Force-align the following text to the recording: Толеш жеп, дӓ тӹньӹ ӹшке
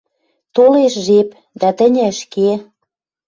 Толеш 0.55 0.93
жеп, 1.07 1.29
дӓ 1.59 1.69
тӹньӹ 1.77 2.03
ӹшке 2.11 2.49